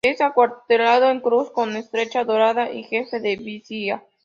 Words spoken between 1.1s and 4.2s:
en cruz, con estrecha dorada y Jefe en Divisa.